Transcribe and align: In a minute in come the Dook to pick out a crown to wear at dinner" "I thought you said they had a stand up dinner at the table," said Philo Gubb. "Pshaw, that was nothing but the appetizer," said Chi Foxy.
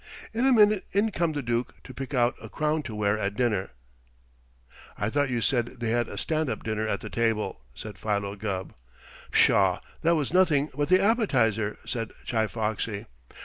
In 0.33 0.47
a 0.47 0.51
minute 0.51 0.83
in 0.93 1.11
come 1.11 1.33
the 1.33 1.43
Dook 1.43 1.75
to 1.83 1.93
pick 1.93 2.11
out 2.11 2.33
a 2.41 2.49
crown 2.49 2.81
to 2.81 2.95
wear 2.95 3.19
at 3.19 3.35
dinner" 3.35 3.69
"I 4.97 5.11
thought 5.11 5.29
you 5.29 5.41
said 5.41 5.79
they 5.79 5.91
had 5.91 6.07
a 6.09 6.17
stand 6.17 6.49
up 6.49 6.63
dinner 6.63 6.87
at 6.87 7.01
the 7.01 7.09
table," 7.11 7.61
said 7.75 7.99
Philo 7.99 8.35
Gubb. 8.35 8.73
"Pshaw, 9.29 9.79
that 10.01 10.15
was 10.15 10.33
nothing 10.33 10.71
but 10.73 10.87
the 10.89 10.99
appetizer," 10.99 11.77
said 11.85 12.13
Chi 12.27 12.47
Foxy. 12.47 13.05